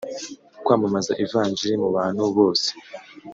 [0.63, 2.69] kwamamaza Ivanjili mu bantu bose